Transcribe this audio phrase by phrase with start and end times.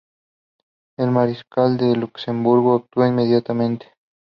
[0.97, 3.91] El mariscal de Luxemburgo actuó inmediatamente.